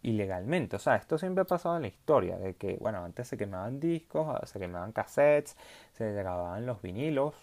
[0.03, 0.77] ilegalmente.
[0.77, 3.81] O sea, esto siempre ha pasado en la historia, de que, bueno, antes se quemaban
[3.81, 5.57] discos, se quemaban cassettes,
[5.93, 7.35] se grababan los vinilos,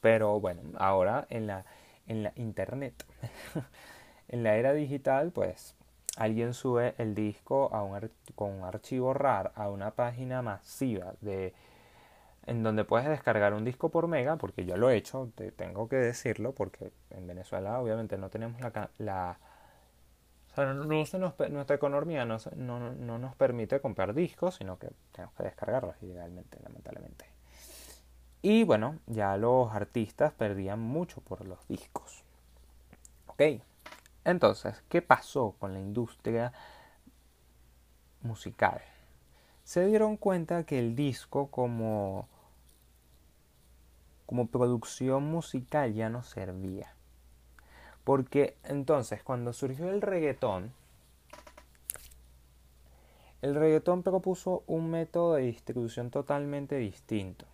[0.00, 1.64] pero bueno, ahora en la,
[2.06, 3.04] en la internet,
[4.28, 5.74] en la era digital, pues
[6.16, 11.54] alguien sube el disco a un con un archivo RAR a una página masiva de
[12.50, 15.88] en donde puedes descargar un disco por mega, porque yo lo he hecho, te tengo
[15.88, 19.38] que decirlo, porque en Venezuela obviamente no tenemos la, la
[20.50, 25.44] o sea, nuestra economía no, no, no, nos permite comprar discos, sino que tenemos que
[25.44, 27.24] descargarlos ilegalmente, lamentablemente.
[28.42, 32.24] Y bueno, ya los artistas perdían mucho por los discos.
[33.28, 33.42] Ok,
[34.24, 36.52] entonces, ¿qué pasó con la industria
[38.22, 38.80] musical?
[39.62, 42.26] Se dieron cuenta que el disco como,
[44.30, 46.94] como producción musical ya no servía
[48.04, 50.72] porque entonces, cuando surgió el reggaetón,
[53.42, 57.46] el reggaetón propuso un método de distribución totalmente distinto.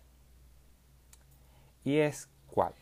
[1.83, 2.73] ¿Y es cuál?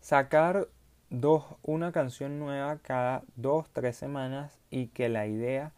[0.00, 0.68] Sacar
[1.10, 5.72] dos, una canción nueva cada dos, tres semanas y que la idea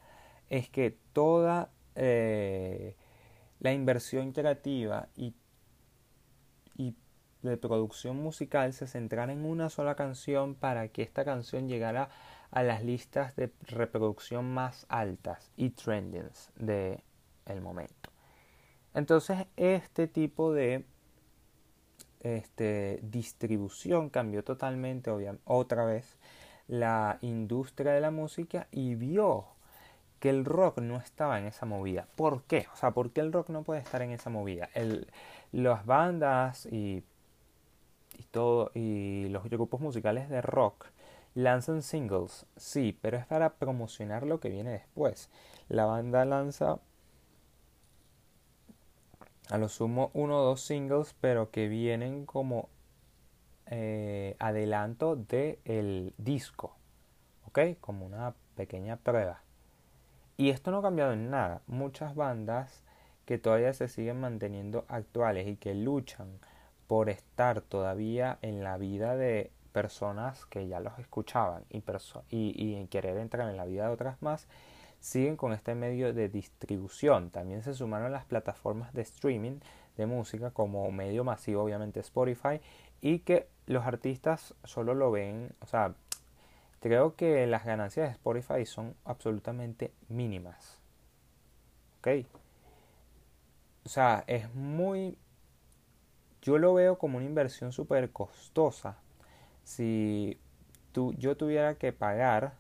[0.49, 2.97] es que toda eh,
[3.61, 5.33] la inversión creativa y
[7.43, 12.11] de producción musical se centrara en una sola canción para que esta canción llegara
[12.51, 17.03] a las listas de reproducción más altas y trendings de
[17.47, 18.11] el momento.
[18.95, 20.85] Entonces este tipo de
[22.21, 25.11] este, distribución cambió totalmente
[25.45, 26.19] otra vez
[26.67, 29.47] la industria de la música y vio
[30.21, 32.07] que el rock no estaba en esa movida.
[32.15, 32.67] ¿Por qué?
[32.73, 34.69] O sea, ¿por qué el rock no puede estar en esa movida?
[34.75, 35.11] El,
[35.51, 37.03] las bandas y
[38.75, 40.87] y y los grupos musicales de rock
[41.35, 45.31] lanzan singles, sí, pero es para promocionar lo que viene después.
[45.69, 46.81] La banda lanza
[49.49, 52.69] a lo sumo uno o dos singles, pero que vienen como
[53.67, 56.77] eh, adelanto del el disco,
[57.47, 57.59] ¿ok?
[57.81, 59.43] Como una pequeña prueba.
[60.37, 61.63] Y esto no ha cambiado en nada.
[61.67, 62.83] Muchas bandas
[63.27, 66.41] que todavía se siguen manteniendo actuales y que luchan
[66.91, 71.85] por estar todavía en la vida de personas que ya los escuchaban y,
[72.33, 74.49] y, en querer entrar en la vida de otras más,
[74.99, 77.31] siguen con este medio de distribución.
[77.31, 79.61] También se sumaron las plataformas de streaming
[79.97, 82.61] de música como medio masivo, obviamente Spotify,
[83.01, 85.95] y que los artistas solo lo ven, o sea,
[86.81, 90.81] creo que las ganancias de Spotify son absolutamente mínimas.
[92.01, 92.27] ¿Ok?
[93.85, 95.17] O sea, es muy
[96.43, 98.99] yo lo veo como una inversión súper costosa.
[99.65, 100.39] Si
[100.93, 102.55] yo tuviera que pagar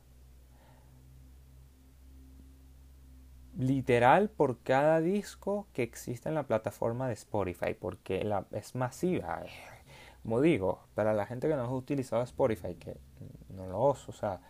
[3.58, 9.42] literal por cada disco que existe en la plataforma de Spotify, porque es masiva.
[10.22, 12.96] Como digo, para la gente que no ha utilizado Spotify, que
[13.54, 14.40] no los, o sea,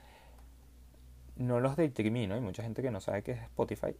[1.36, 3.96] no los discrimino, hay mucha gente que no sabe qué es Spotify,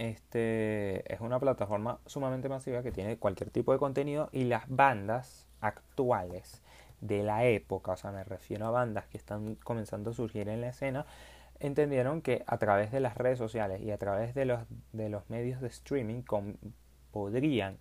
[0.00, 5.46] este, es una plataforma sumamente masiva que tiene cualquier tipo de contenido y las bandas
[5.60, 6.62] actuales
[7.02, 10.62] de la época, o sea, me refiero a bandas que están comenzando a surgir en
[10.62, 11.04] la escena,
[11.58, 14.60] entendieron que a través de las redes sociales y a través de los,
[14.92, 16.22] de los medios de streaming
[17.10, 17.76] podrían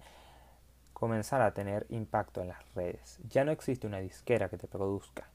[0.92, 3.20] comenzar a tener impacto en las redes.
[3.30, 5.30] Ya no existe una disquera que te produzca.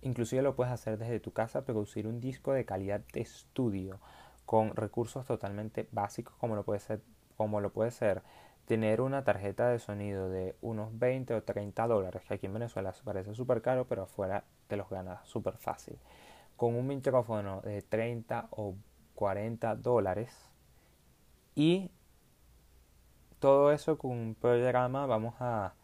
[0.00, 4.00] Inclusive lo puedes hacer desde tu casa, producir un disco de calidad de estudio
[4.46, 7.00] con recursos totalmente básicos como lo puede ser,
[7.36, 8.22] como lo puede ser
[8.66, 12.94] tener una tarjeta de sonido de unos 20 o 30 dólares, que aquí en Venezuela
[13.04, 15.98] parece súper caro, pero afuera te los ganas súper fácil.
[16.56, 18.74] Con un micrófono de 30 o
[19.14, 20.48] 40 dólares.
[21.54, 21.90] Y
[23.40, 25.74] todo eso con un programa, vamos a,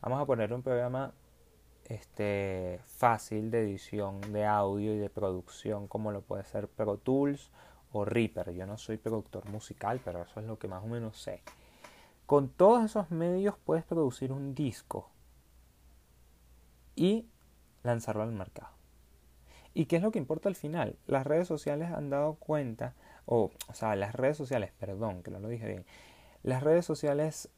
[0.00, 1.12] vamos a poner un programa
[1.84, 7.50] este, fácil de edición de audio y de producción como lo puede ser Pro Tools
[7.92, 8.52] o Reaper.
[8.52, 11.42] Yo no soy productor musical, pero eso es lo que más o menos sé.
[12.26, 15.10] Con todos esos medios puedes producir un disco
[16.94, 17.26] y
[17.82, 18.72] lanzarlo al mercado.
[19.72, 20.96] ¿Y qué es lo que importa al final?
[21.06, 22.94] Las redes sociales han dado cuenta,
[23.26, 25.86] o, o sea, las redes sociales, perdón, que no lo dije bien,
[26.42, 27.48] las redes sociales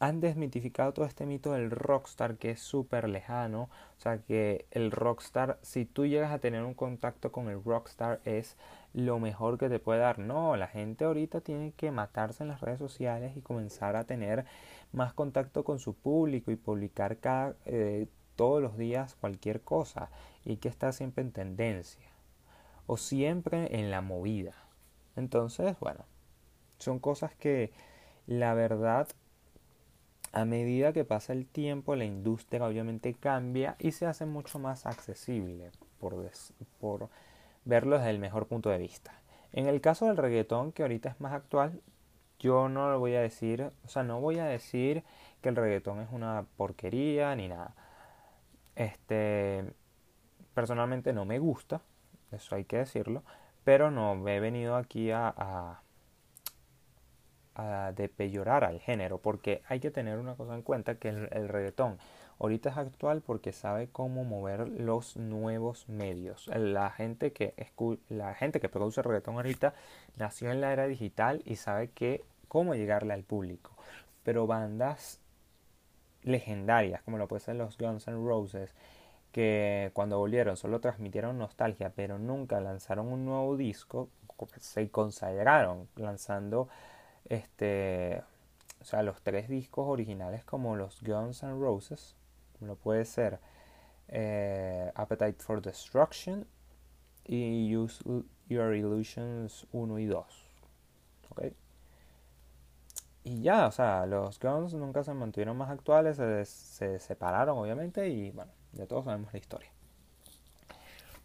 [0.00, 3.68] han desmitificado todo este mito del rockstar que es súper lejano.
[3.98, 8.20] O sea que el rockstar, si tú llegas a tener un contacto con el rockstar,
[8.24, 8.56] es
[8.94, 10.18] lo mejor que te puede dar.
[10.18, 14.44] No, la gente ahorita tiene que matarse en las redes sociales y comenzar a tener
[14.92, 20.10] más contacto con su público y publicar cada, eh, todos los días cualquier cosa
[20.44, 22.08] y que está siempre en tendencia
[22.86, 24.54] o siempre en la movida.
[25.16, 26.04] Entonces, bueno,
[26.78, 27.72] son cosas que
[28.28, 29.08] la verdad
[30.32, 34.86] a medida que pasa el tiempo, la industria obviamente cambia y se hace mucho más
[34.86, 36.30] accesible, por,
[36.80, 37.08] por
[37.64, 39.12] verlo desde el mejor punto de vista.
[39.52, 41.80] En el caso del reggaetón, que ahorita es más actual,
[42.38, 45.02] yo no lo voy a decir, o sea, no voy a decir
[45.40, 47.74] que el reggaetón es una porquería ni nada.
[48.76, 49.64] Este,
[50.54, 51.80] personalmente no me gusta,
[52.30, 53.24] eso hay que decirlo,
[53.64, 55.80] pero no he venido aquí a
[57.58, 61.98] de peyorar al género, porque hay que tener una cosa en cuenta que el, reggaetón
[62.38, 66.46] ahorita es actual porque sabe cómo mover los nuevos medios.
[66.54, 67.54] La gente que
[68.08, 69.74] la gente que produce reggaetón ahorita
[70.16, 73.72] nació en la era digital y sabe que cómo llegarle al público.
[74.22, 75.20] Pero bandas
[76.22, 78.74] legendarias como lo puede ser los Guns N' Roses
[79.32, 84.10] que cuando volvieron solo transmitieron nostalgia pero nunca lanzaron un nuevo disco
[84.58, 86.68] se consagraron lanzando
[87.28, 88.22] este,
[88.80, 92.16] o sea, los tres discos originales como los Guns N' Roses,
[92.58, 93.38] como puede ser
[94.08, 96.46] eh, Appetite for Destruction
[97.24, 98.02] y Use
[98.48, 100.46] Your Illusions 1 y 2.
[101.30, 101.54] ¿Okay?
[103.24, 108.08] Y ya, o sea, los Guns nunca se mantuvieron más actuales, se, se separaron obviamente
[108.08, 109.70] y bueno, ya todos sabemos la historia.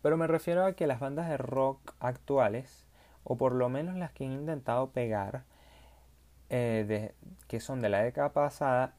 [0.01, 2.85] Pero me refiero a que las bandas de rock actuales,
[3.23, 5.45] o por lo menos las que han intentado pegar,
[6.55, 7.15] eh,
[7.47, 8.93] que son de la década pasada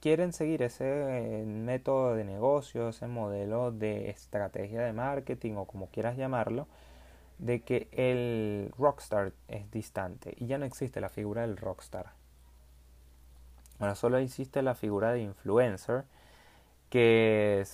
[0.00, 5.88] quieren seguir ese eh, método de negocio, ese modelo de estrategia de marketing o como
[5.90, 6.66] quieras llamarlo,
[7.38, 12.12] de que el rockstar es distante y ya no existe la figura del rockstar.
[13.78, 16.04] Ahora solo existe la figura de influencer,
[16.88, 17.64] que,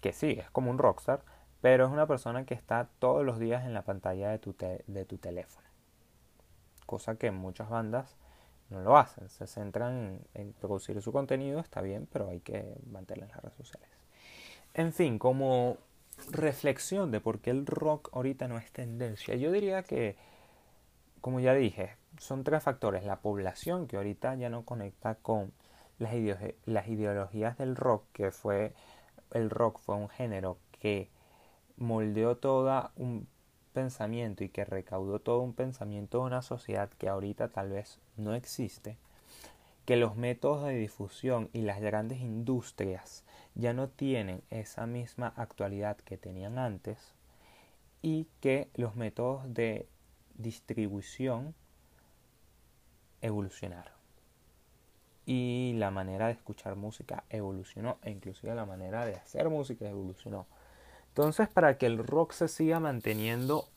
[0.00, 1.22] que sí, es como un rockstar,
[1.60, 4.54] pero es una persona que está todos los días en la pantalla de tu,
[4.86, 5.73] de tu teléfono
[6.86, 8.16] cosa que muchas bandas
[8.70, 13.28] no lo hacen, se centran en, producir su contenido, está bien, pero hay que mantener
[13.28, 13.88] las redes sociales.
[14.72, 15.76] En fin, como
[16.30, 20.16] reflexión de por qué el rock ahorita no es tendencia, yo diría que,
[21.20, 23.04] como ya dije, son tres factores.
[23.04, 25.52] La población que ahorita ya no conecta con
[25.98, 26.12] las,
[26.64, 28.74] las ideologías del rock, que fue
[29.32, 31.10] el rock fue un género que
[31.76, 33.26] moldeó toda un
[33.74, 38.34] pensamiento y que recaudó todo un pensamiento de una sociedad que ahorita tal vez no
[38.34, 38.96] existe,
[39.84, 45.98] que los métodos de difusión y las grandes industrias ya no tienen esa misma actualidad
[45.98, 47.12] que tenían antes
[48.00, 49.86] y que los métodos de
[50.36, 51.54] distribución
[53.20, 53.92] evolucionaron.
[55.26, 60.46] Y la manera de escuchar música evolucionó e inclusive la manera de hacer música evolucionó
[61.14, 63.68] entonces, para que el rock se siga manteniendo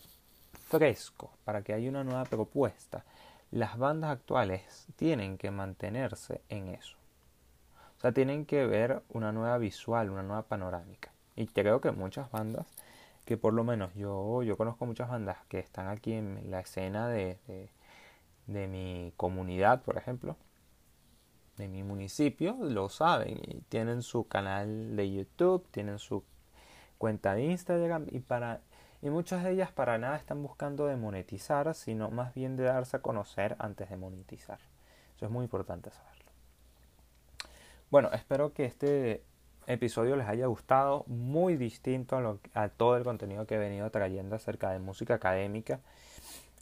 [0.69, 3.05] fresco, para que haya una nueva propuesta,
[3.51, 6.97] las bandas actuales tienen que mantenerse en eso.
[7.95, 11.11] O sea, tienen que ver una nueva visual, una nueva panorámica.
[11.35, 12.65] Y creo que muchas bandas,
[13.23, 17.07] que por lo menos yo, yo conozco muchas bandas que están aquí en la escena
[17.07, 17.69] de, de,
[18.47, 20.37] de mi comunidad, por ejemplo,
[21.57, 26.23] de mi municipio, lo saben y tienen su canal de YouTube, tienen su
[26.97, 28.61] cuenta de Instagram y para
[29.01, 32.97] y muchas de ellas para nada están buscando de monetizar, sino más bien de darse
[32.97, 34.59] a conocer antes de monetizar.
[35.15, 36.25] Eso es muy importante saberlo.
[37.91, 39.23] Bueno, espero que este
[39.67, 43.89] episodio les haya gustado, muy distinto a, lo, a todo el contenido que he venido
[43.91, 45.79] trayendo acerca de música académica.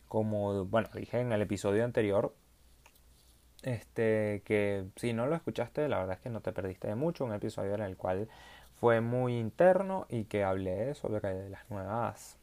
[0.10, 2.34] Como, bueno, dije en el episodio anterior,
[3.64, 7.26] este, que si no lo escuchaste, la verdad es que no te perdiste de mucho,
[7.26, 8.28] un episodio en el cual
[8.80, 12.38] fue muy interno y que hablé sobre las nuevas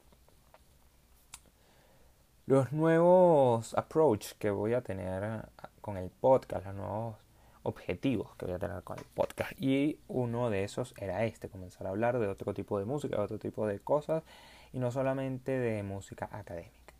[2.46, 5.46] los nuevos approach que voy a tener
[5.80, 7.16] con el podcast, los nuevos
[7.62, 9.52] objetivos que voy a tener con el podcast.
[9.60, 13.22] Y uno de esos era este, comenzar a hablar de otro tipo de música, de
[13.22, 14.24] otro tipo de cosas
[14.72, 16.94] y no solamente de música académica.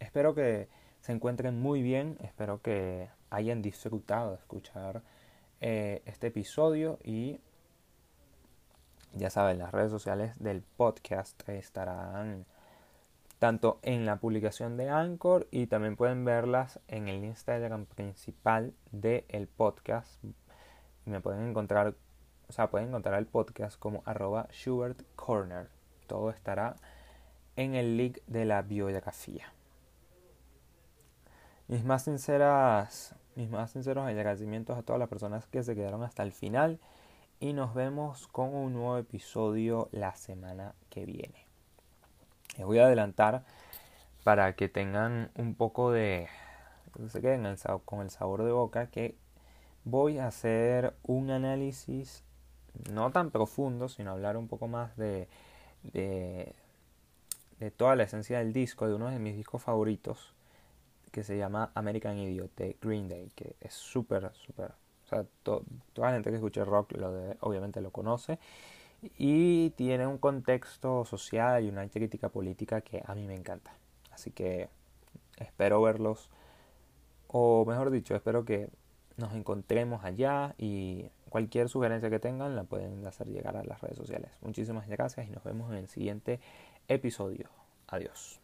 [0.00, 0.68] Espero que
[1.00, 5.02] se encuentren muy bien, espero que hayan disfrutado de escuchar
[5.60, 7.38] eh, este episodio y
[9.14, 12.46] ya saben, las redes sociales del podcast estarán
[13.38, 19.48] tanto en la publicación de Anchor y también pueden verlas en el Instagram principal del
[19.48, 20.22] podcast.
[21.06, 21.94] me pueden encontrar,
[22.48, 25.02] o sea, pueden encontrar el podcast como arroba Schubert.
[26.06, 26.76] Todo estará
[27.56, 29.52] en el link de la biografía.
[31.66, 36.22] Mis más sinceras, mis más sinceros agradecimientos a todas las personas que se quedaron hasta
[36.22, 36.78] el final
[37.40, 41.46] y nos vemos con un nuevo episodio la semana que viene.
[42.58, 43.44] Les voy a adelantar
[44.24, 46.28] para que tengan un poco de...
[47.08, 47.46] se queden
[47.86, 49.16] con el sabor de boca que
[49.84, 52.24] voy a hacer un análisis
[52.92, 55.26] no tan profundo, sino hablar un poco más de,
[55.82, 56.54] de,
[57.58, 60.34] de toda la esencia del disco, de uno de mis discos favoritos,
[61.10, 64.72] que se llama American Idiot de Green Day, que es súper, súper...
[65.10, 65.62] Sea, toda
[65.96, 68.38] la gente que escucha rock lo obviamente lo conoce
[69.18, 73.72] y tiene un contexto social y una crítica política que a mí me encanta.
[74.12, 74.68] Así que
[75.38, 76.30] espero verlos,
[77.28, 78.68] o mejor dicho, espero que
[79.16, 83.96] nos encontremos allá y cualquier sugerencia que tengan la pueden hacer llegar a las redes
[83.96, 84.30] sociales.
[84.42, 86.40] Muchísimas gracias y nos vemos en el siguiente
[86.88, 87.48] episodio.
[87.88, 88.39] Adiós.